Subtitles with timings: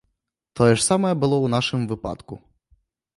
[0.59, 2.33] Тое ж самае было ў нашым выпадку.